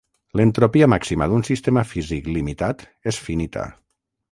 L'entropia 0.39 0.87
màxima 0.93 1.27
d'un 1.33 1.45
sistema 1.51 1.85
físic 1.91 2.31
limitat 2.39 2.83
és 3.15 3.23
finita. 3.29 3.71